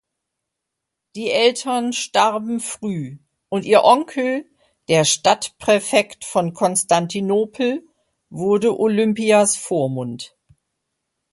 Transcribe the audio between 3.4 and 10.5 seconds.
und ihr Onkel, der Stadtpräfekt von Konstantinopel wurde Olympias Vormund.